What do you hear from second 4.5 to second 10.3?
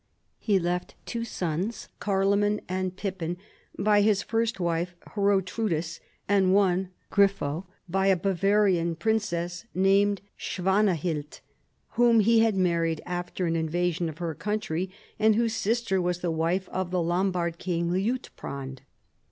wife Ilrotrudis, and one, Grifo, by a Bavarian princess named